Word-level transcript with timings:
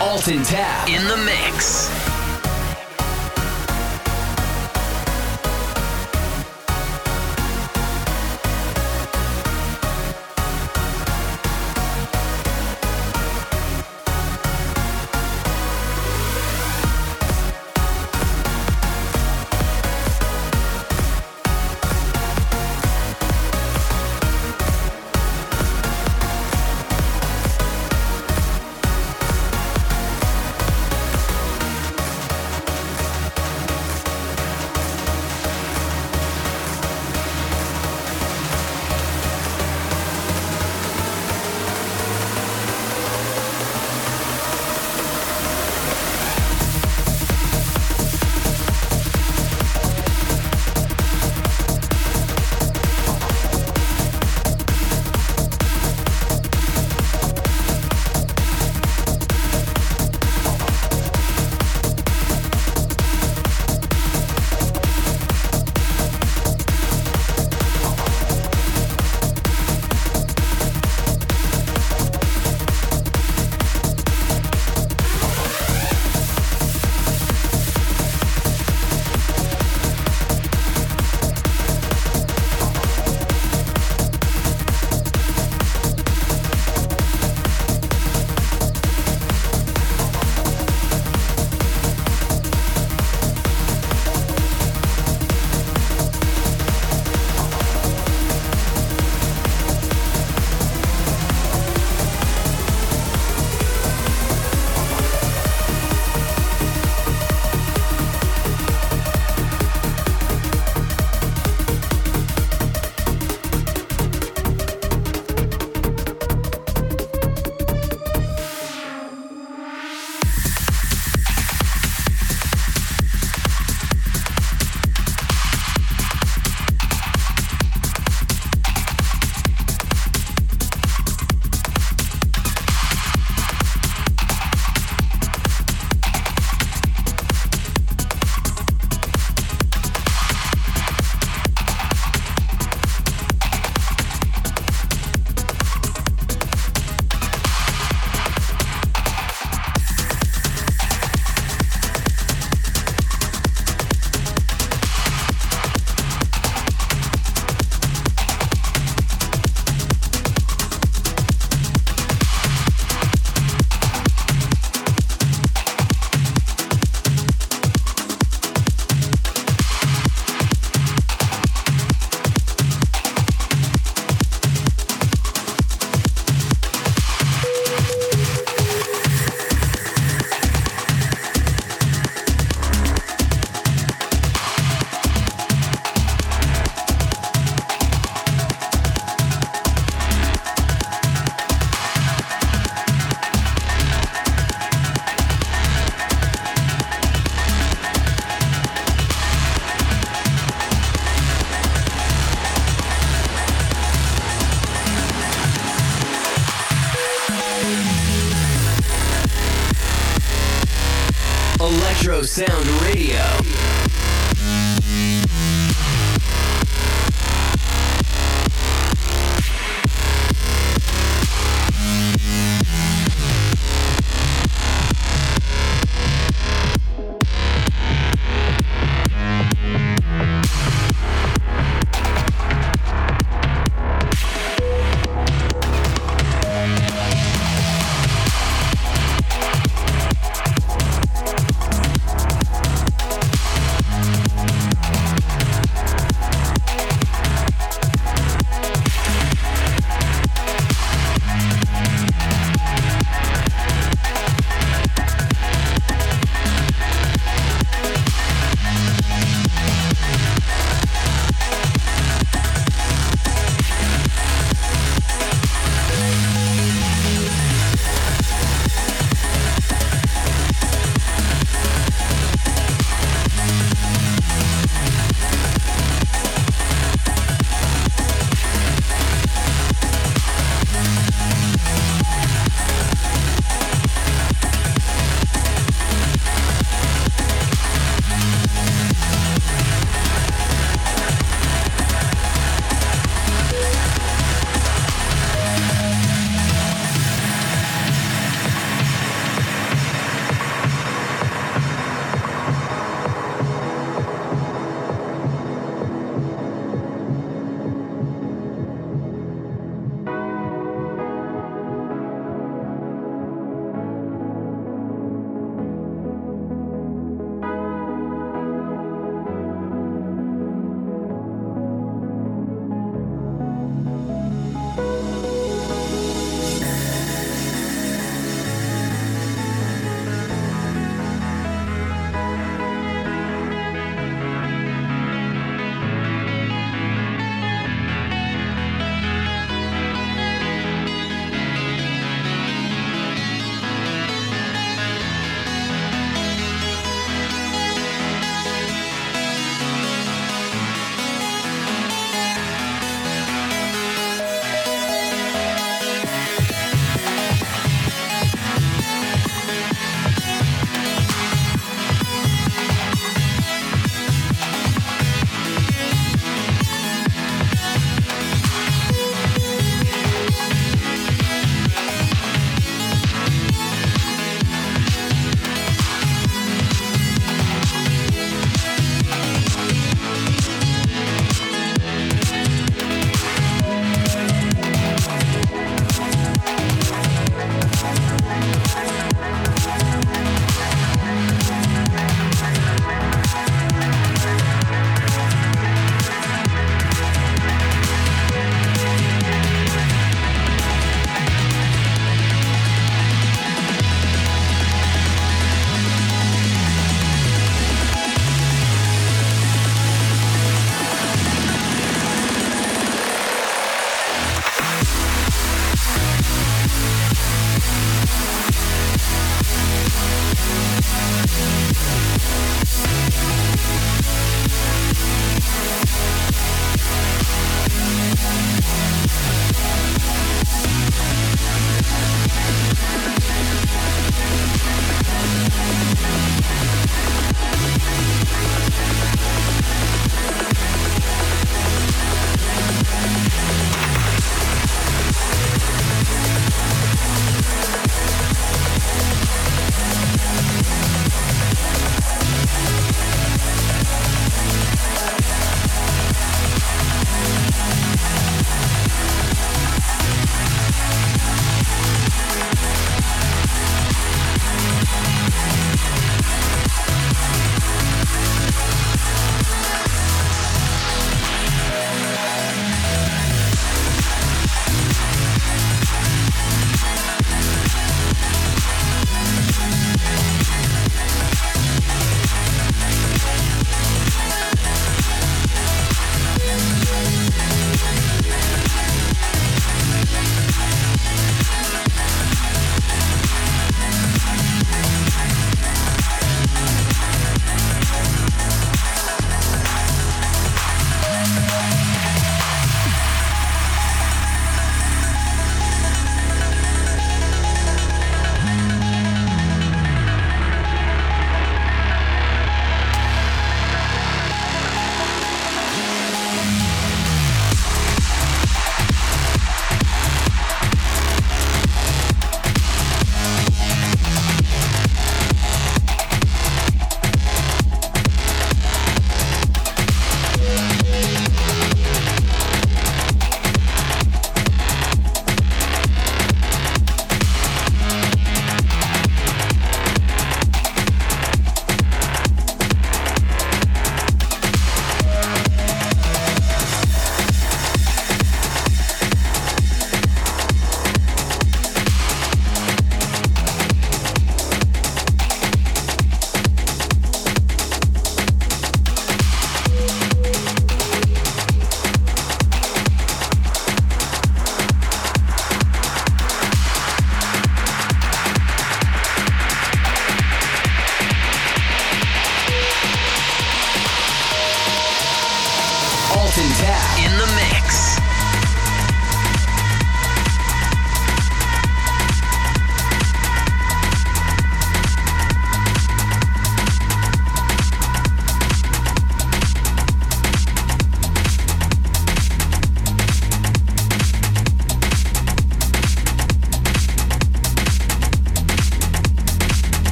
Alton 0.00 0.42
Tab 0.42 0.88
in 0.88 1.06
the 1.08 1.16
mix. 1.18 2.09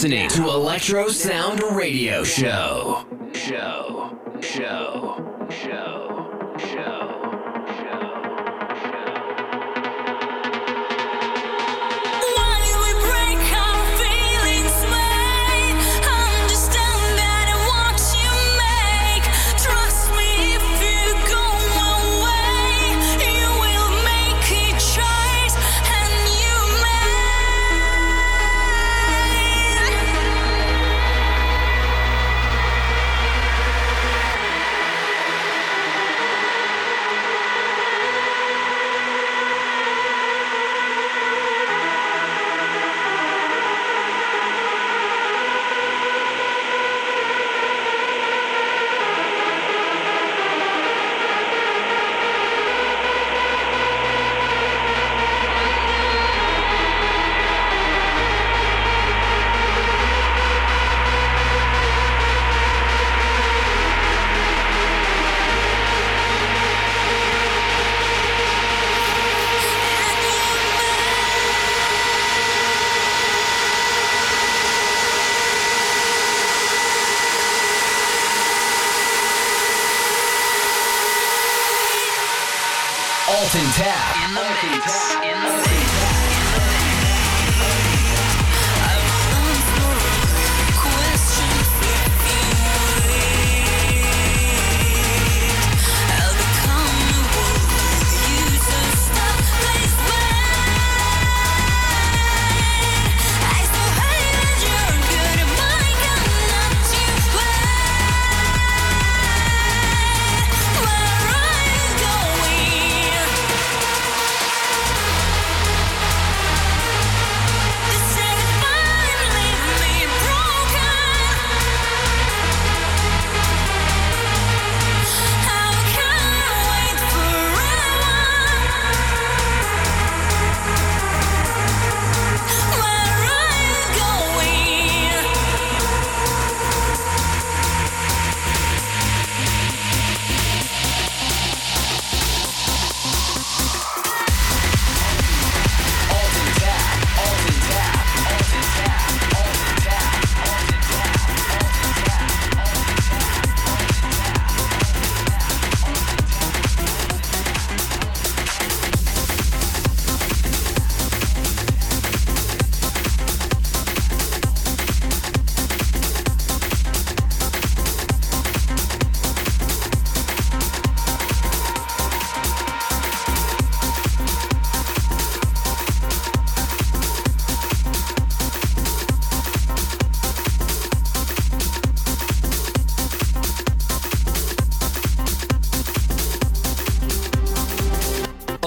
listening 0.00 0.30
to 0.30 0.48
Electro 0.48 1.08
Sound 1.08 1.62
Radio 1.76 2.24
Show. 2.24 3.09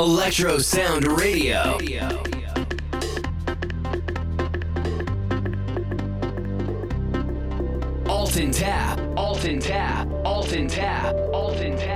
Electro 0.03 0.57
Sound 0.57 1.07
Radio. 1.07 1.77
Radio. 1.79 2.09
Tap, 8.51 8.99
alt 9.15 9.61
tap, 9.61 10.07
alt 10.25 10.49
tap, 10.69 11.15
alt 11.33 11.77
tap. 11.79 11.92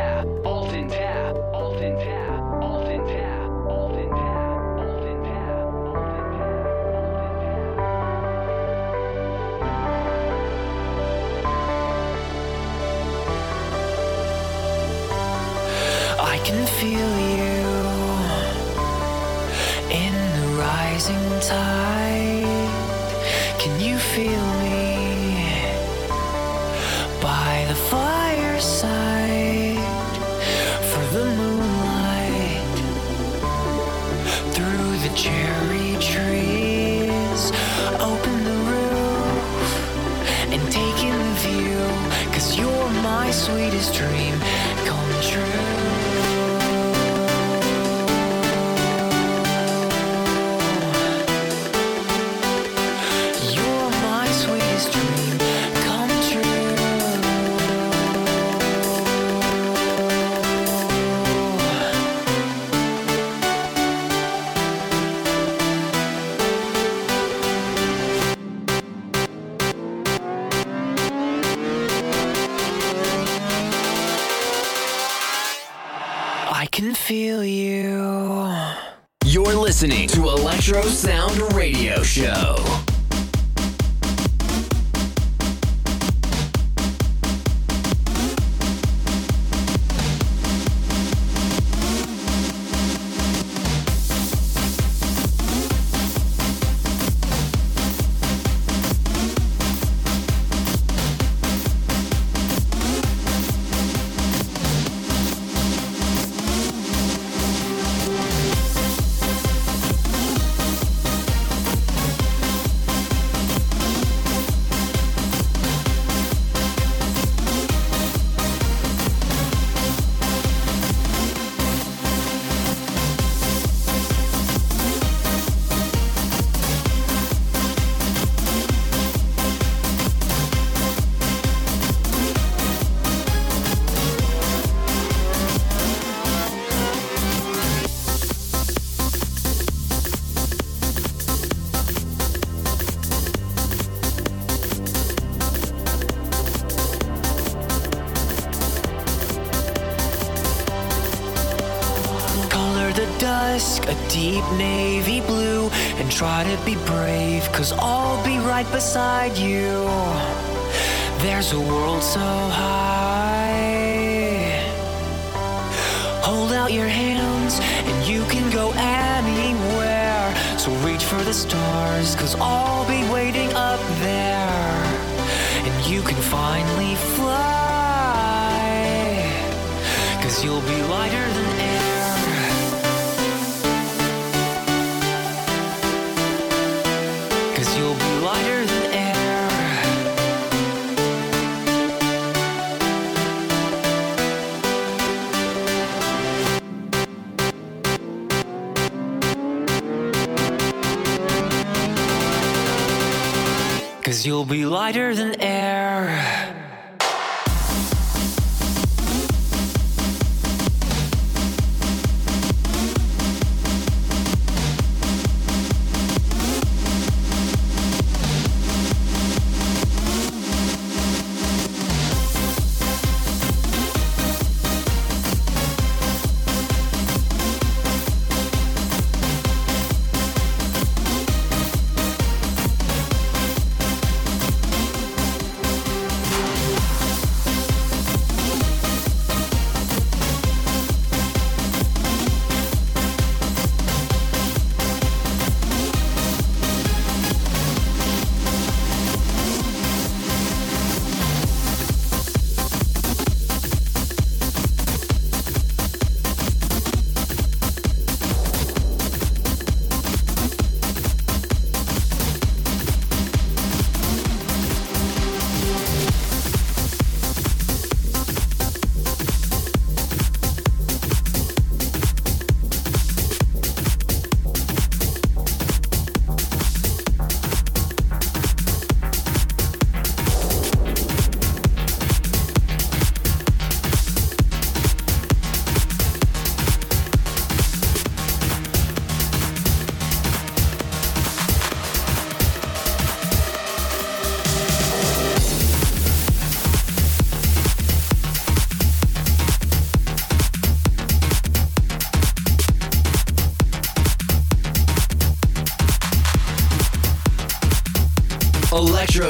Cause 204.08 204.26
you'll 204.26 204.46
be 204.46 204.65
lighter 204.65 205.13
than 205.13 205.36
air. 205.41 206.57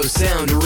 Sound 0.08 0.57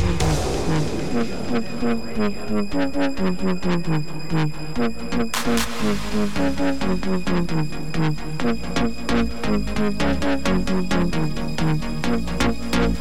Radio. 1.94 2.42
Sound 4.74 5.00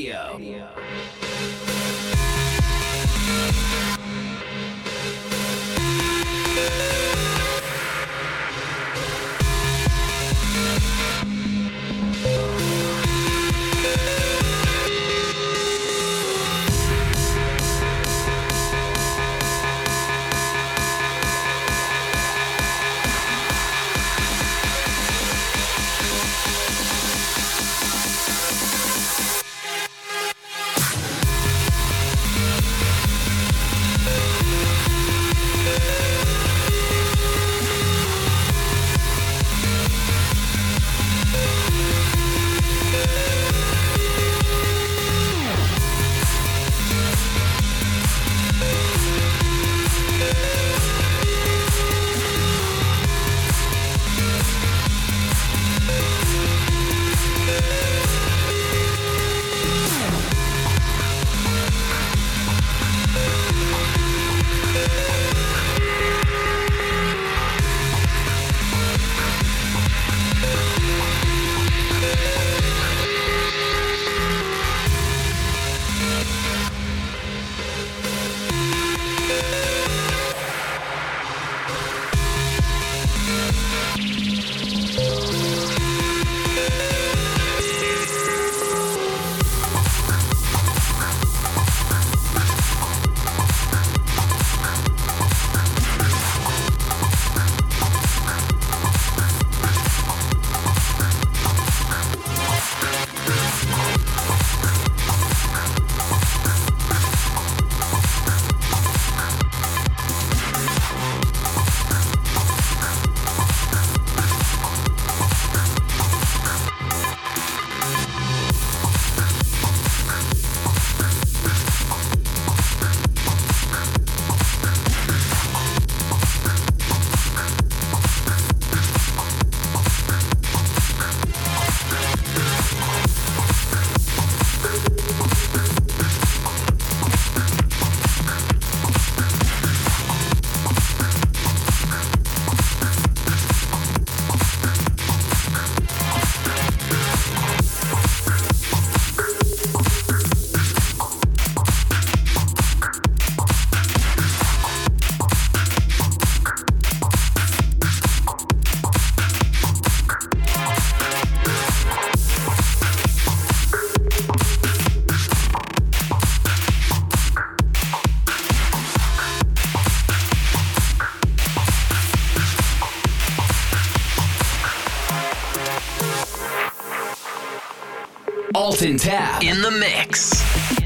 Alton 178.61 178.95
Tap 178.95 179.41
in 179.41 179.59
the 179.63 179.71
mix. 179.71 180.80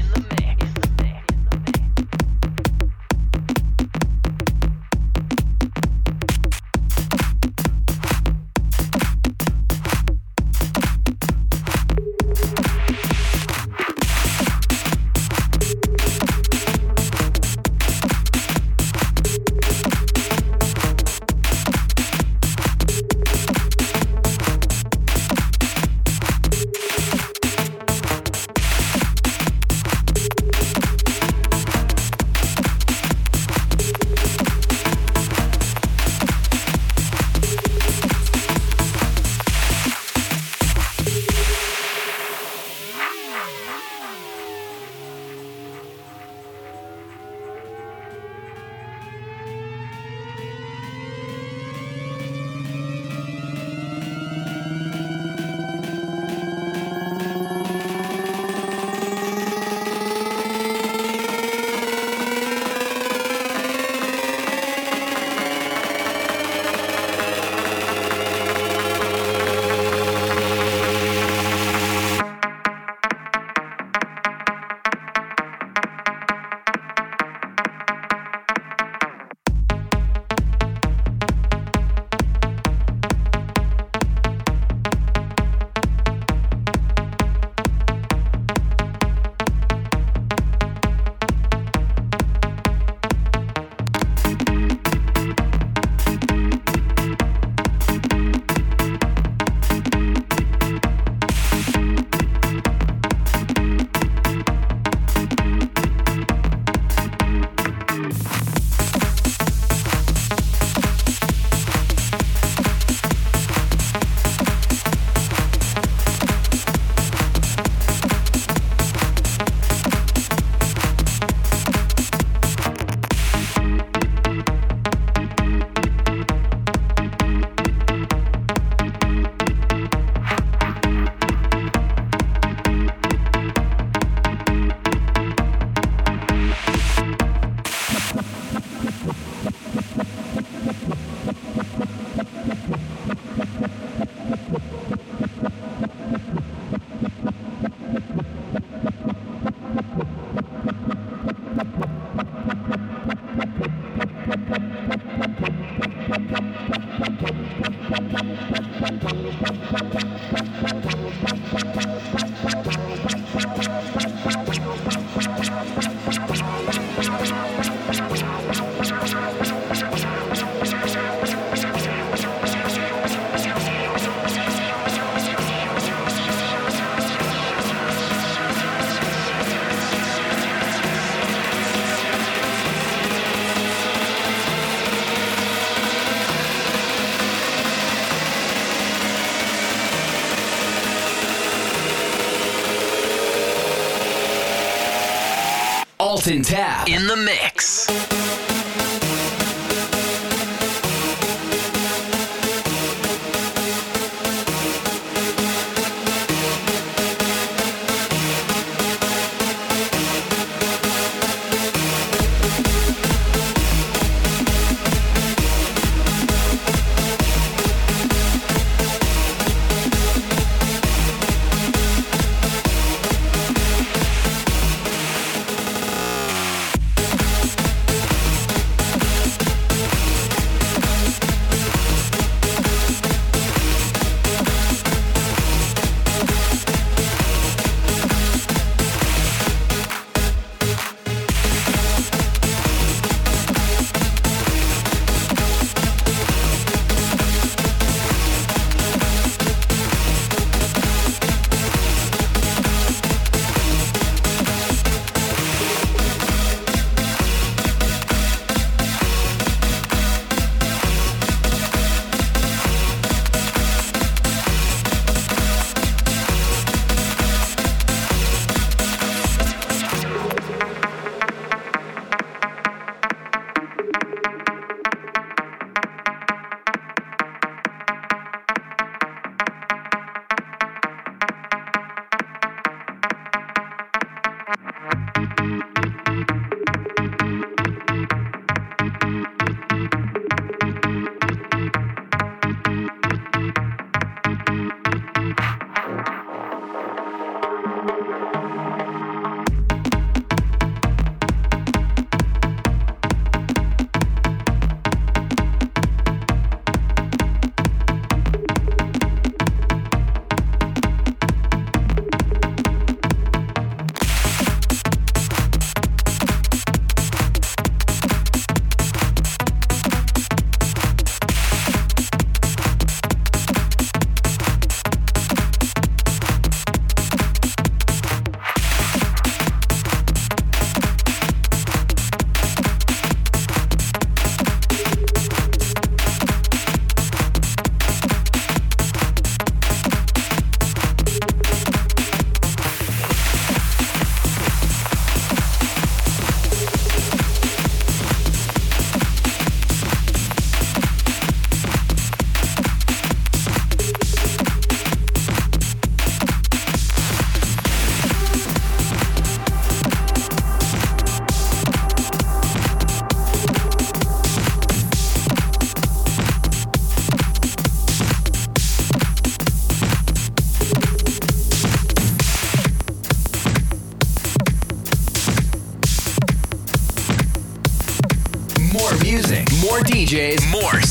Alton 196.26 196.42
Tap 196.42 196.88
in 196.88 197.06
the 197.06 197.14
mix. 197.14 197.45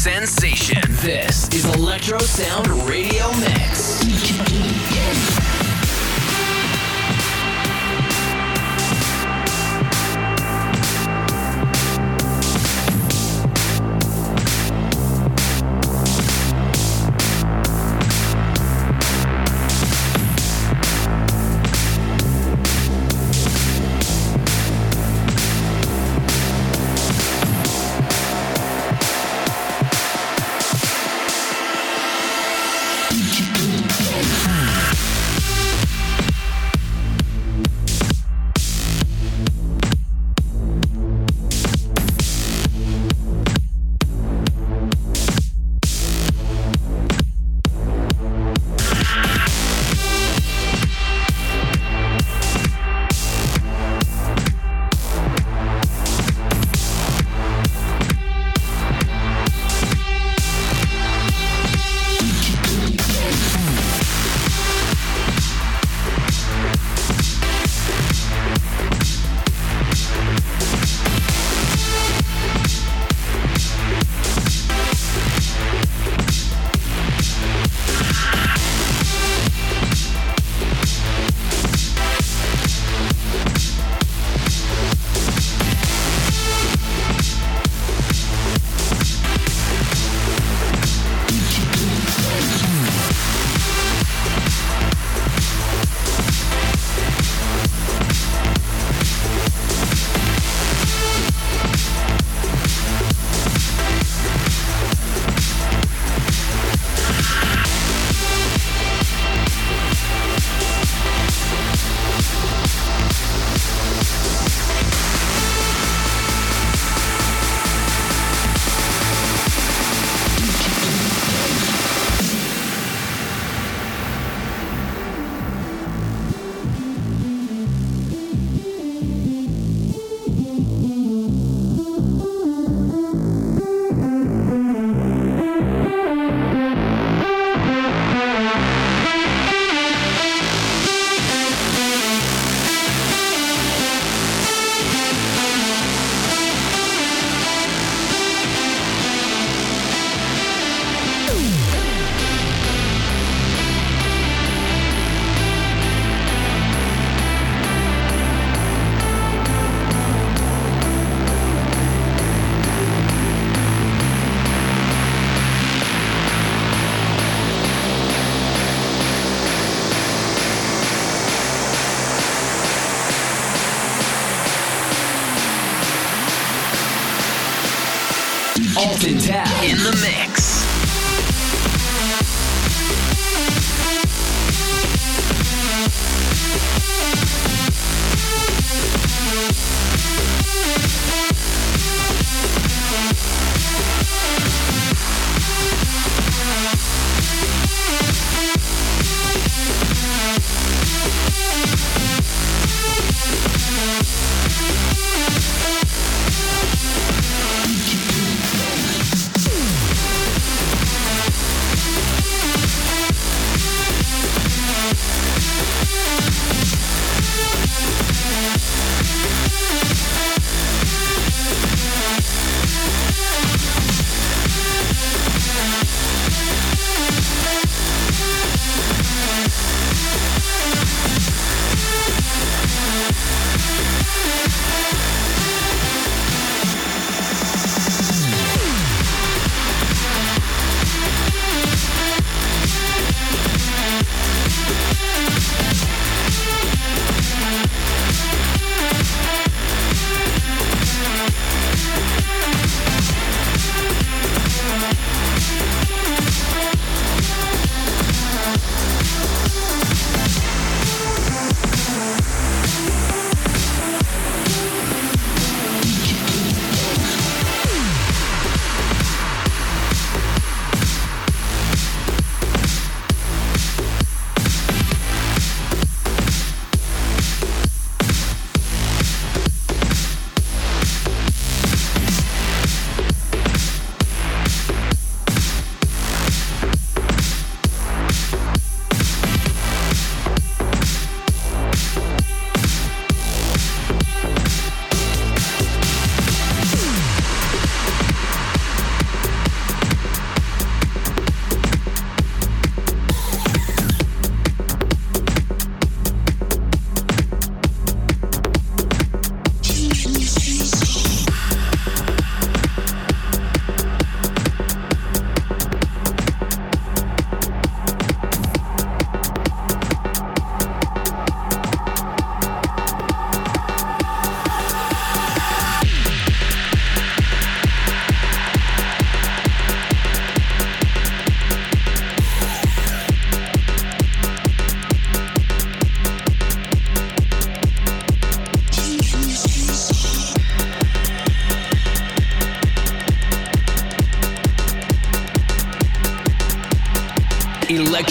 Sensation. 0.05 0.79
This 1.01 1.49
is 1.49 1.65
Electro 1.65 2.19
Sound 2.19 2.67
Radio 2.87 3.27
Mix. 3.39 3.64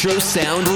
Electro 0.04 0.20
Sound 0.20 0.73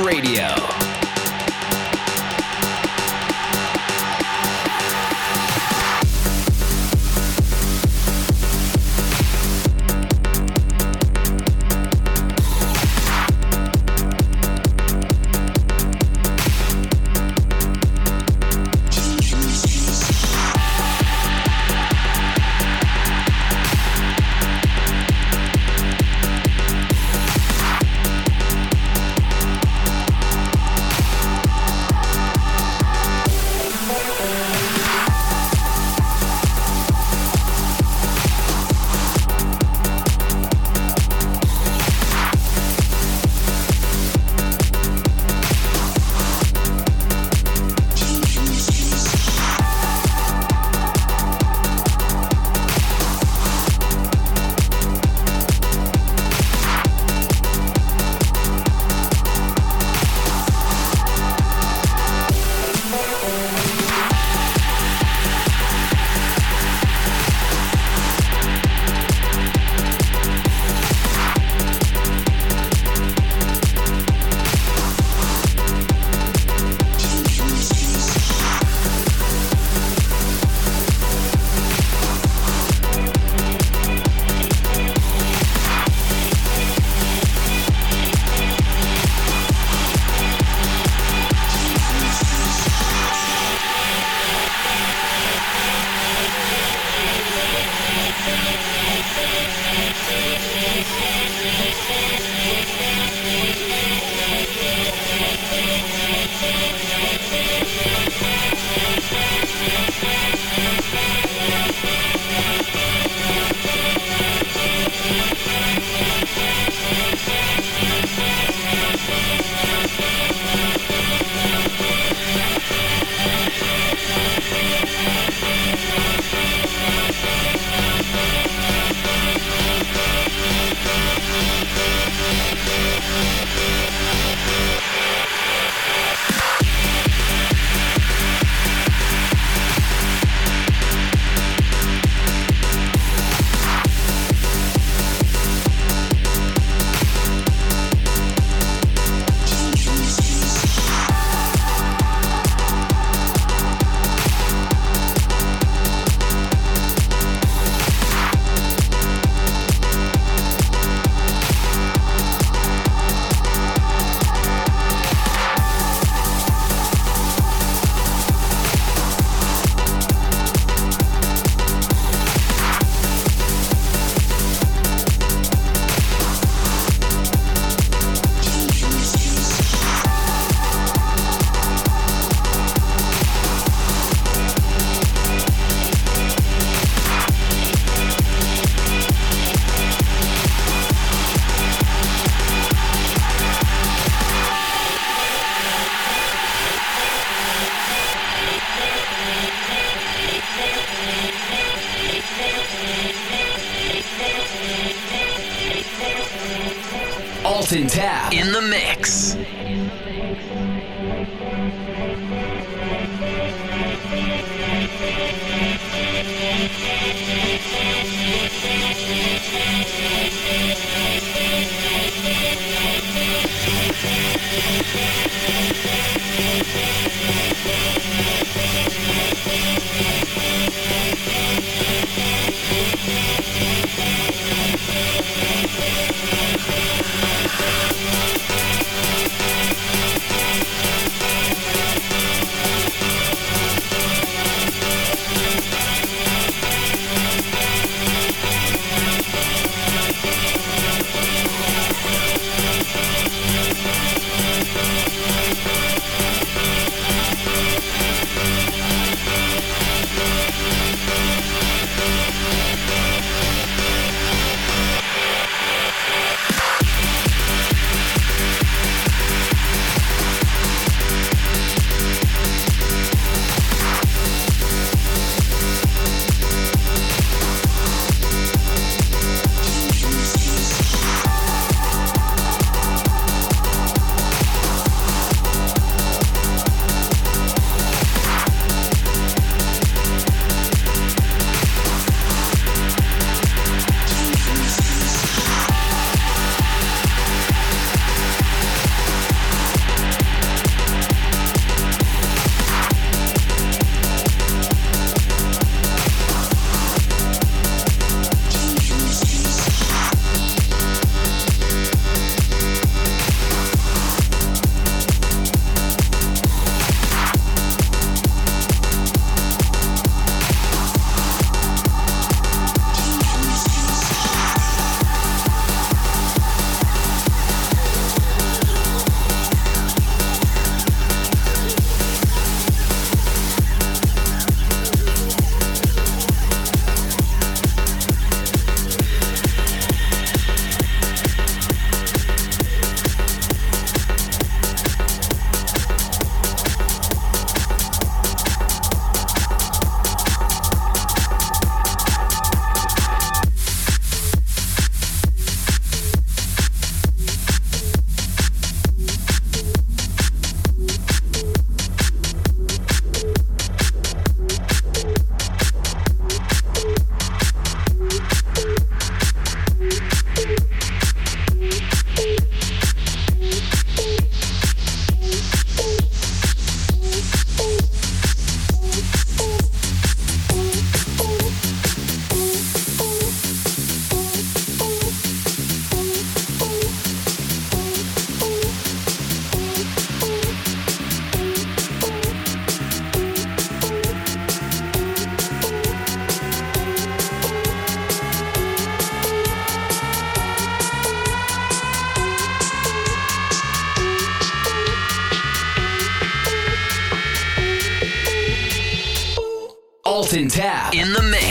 Tap. 410.28 410.94
In 410.94 411.14
the 411.14 411.22
mix. 411.22 411.47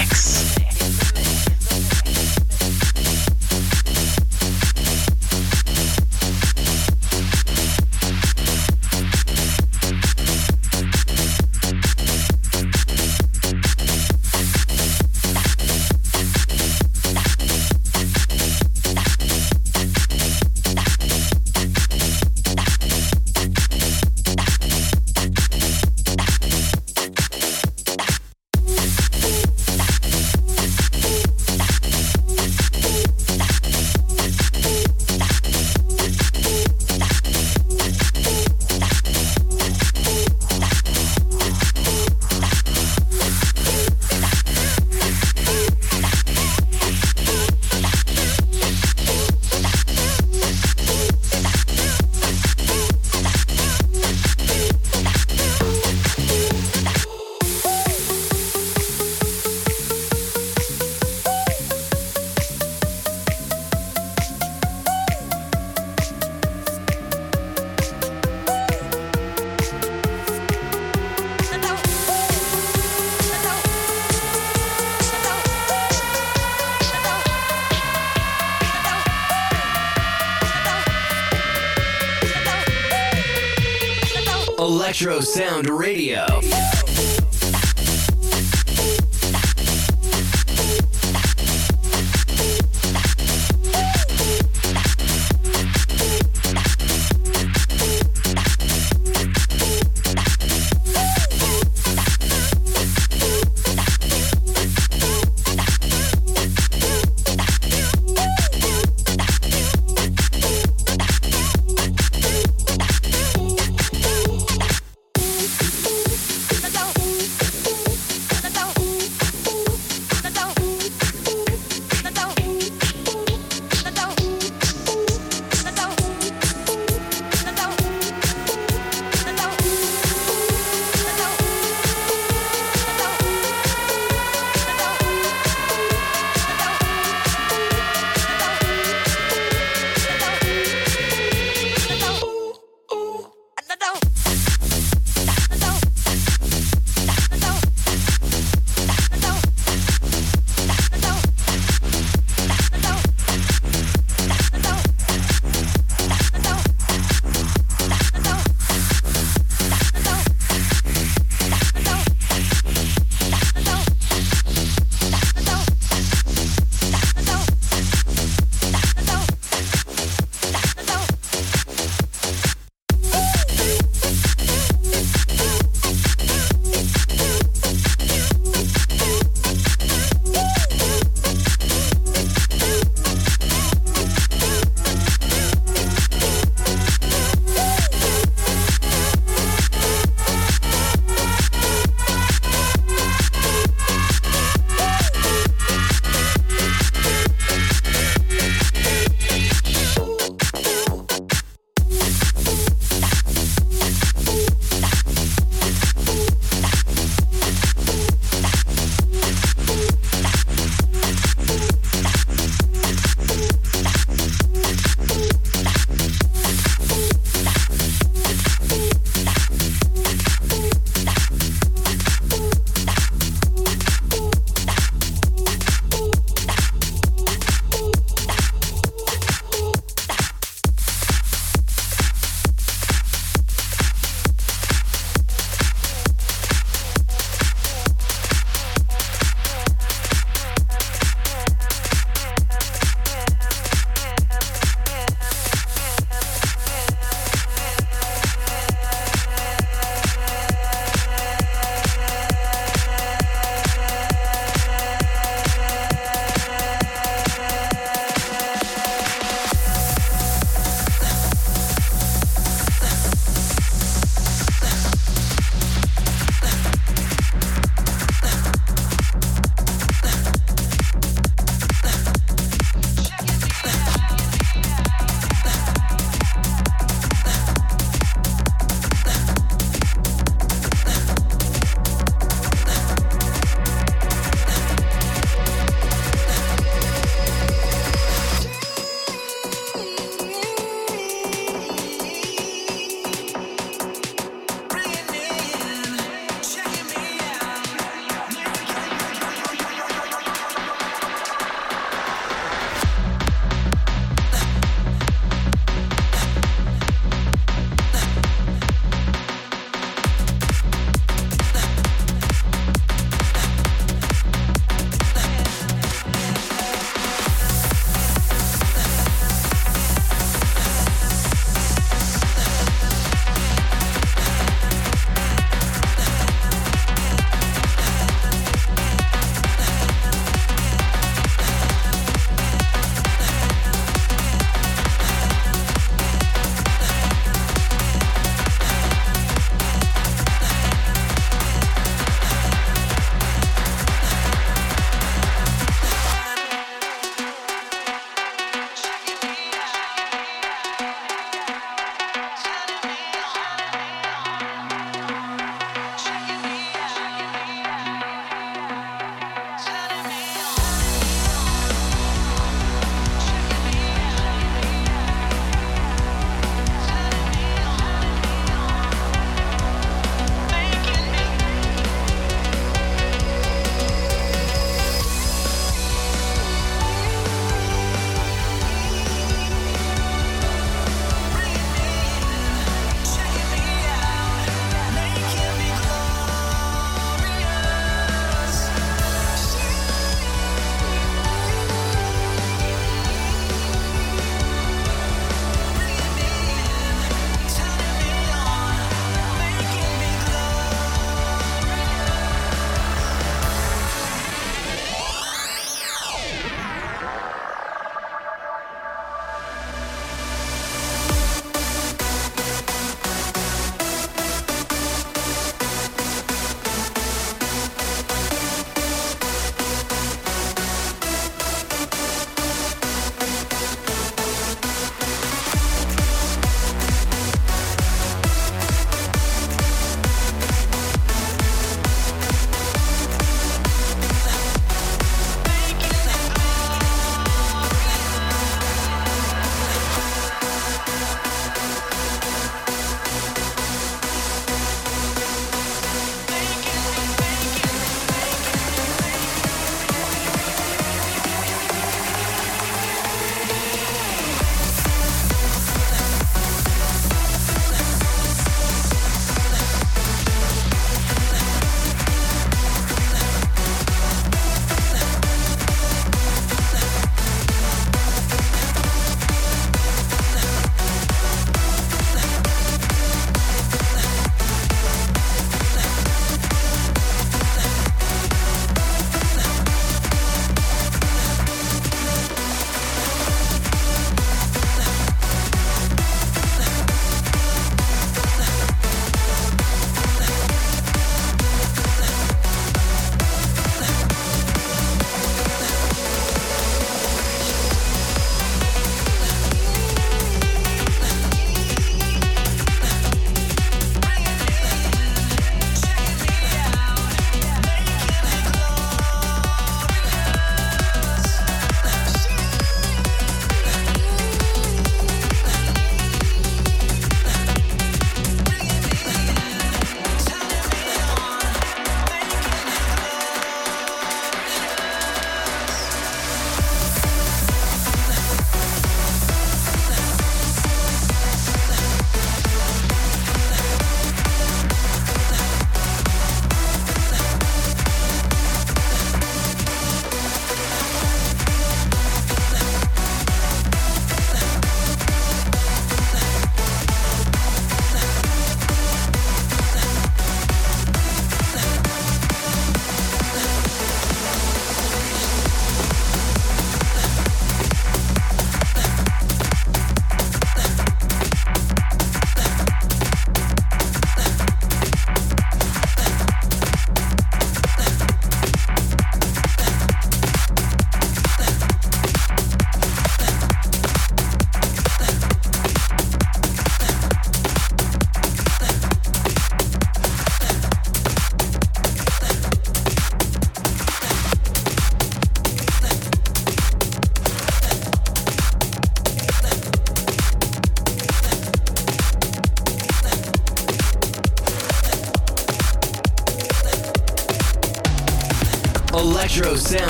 Electro 85.00 85.22
Sound 85.22 85.70
Radio. 85.70 86.27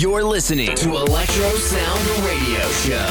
You're 0.00 0.22
listening 0.22 0.72
to 0.76 0.90
Electro 0.90 1.50
Sound 1.56 2.24
Radio 2.24 2.68
Show. 2.70 3.07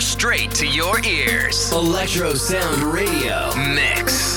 Straight 0.00 0.50
to 0.52 0.66
your 0.66 1.04
ears. 1.04 1.70
Electro 1.72 2.34
Sound 2.34 2.82
Radio. 2.82 3.50
Mix. 3.74 4.33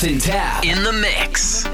Alton 0.00 0.18
Tap 0.18 0.64
In 0.64 0.82
the 0.82 0.92
mix. 0.92 1.69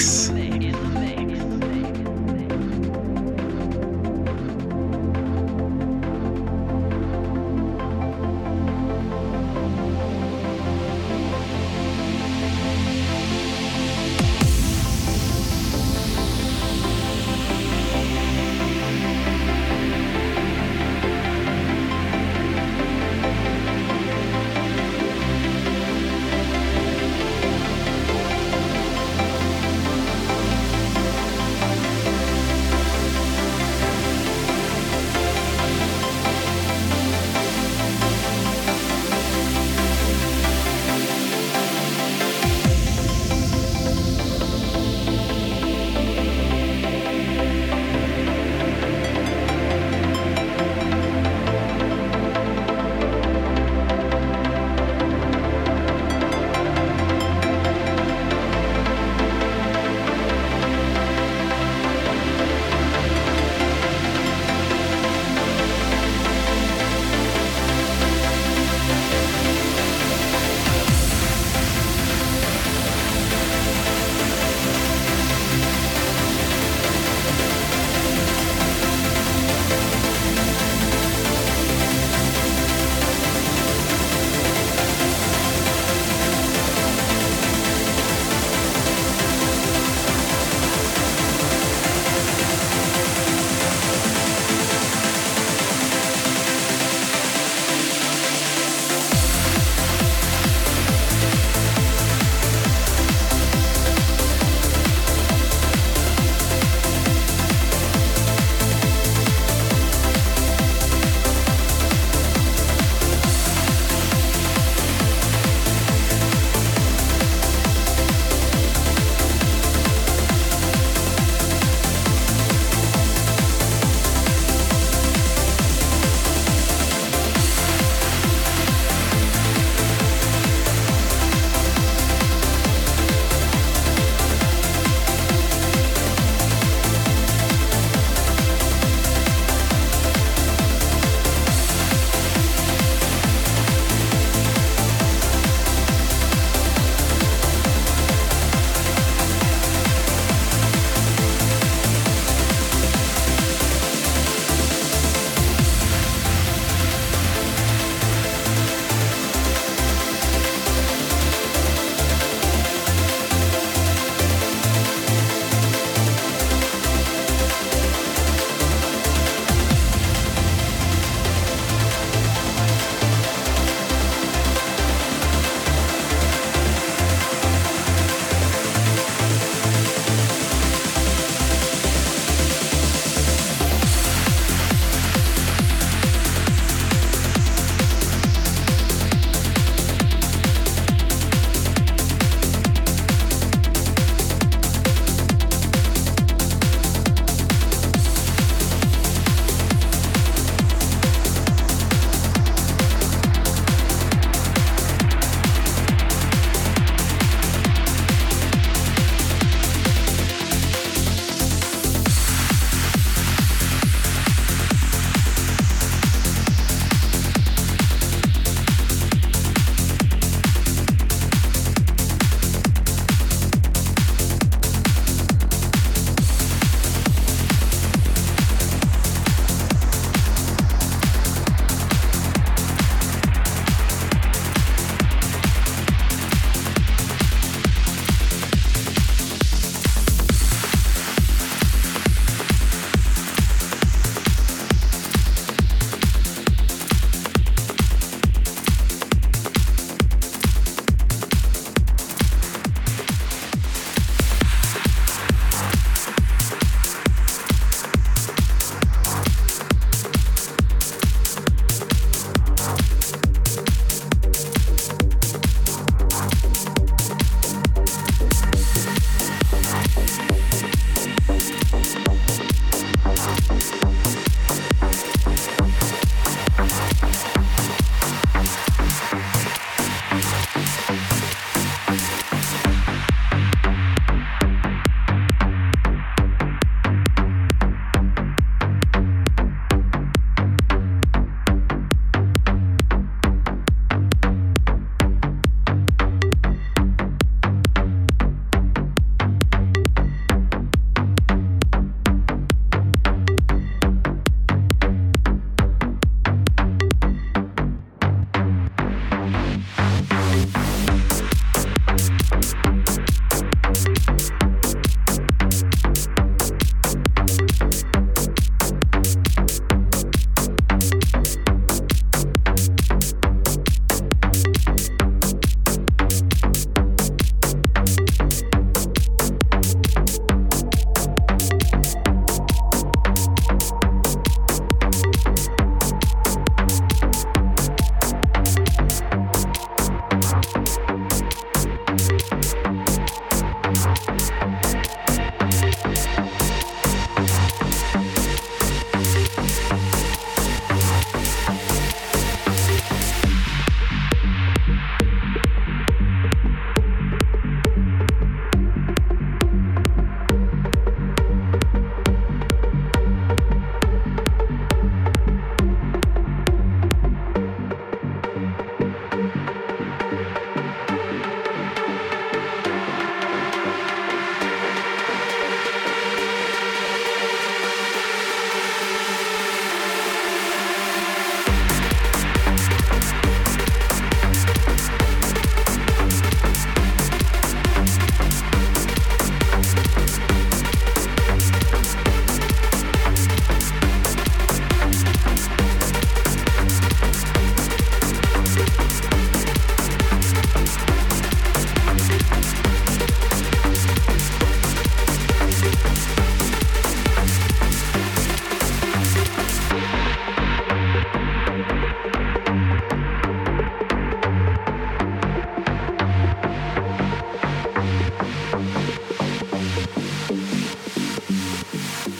Mix. 0.00 0.29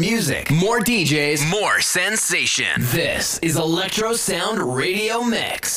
Music, 0.00 0.50
more 0.50 0.80
DJs, 0.80 1.48
more 1.50 1.80
sensation. 1.80 2.66
This 2.78 3.38
is 3.40 3.56
Electro 3.56 4.14
Sound 4.14 4.58
Radio 4.74 5.22
Mix. 5.22 5.69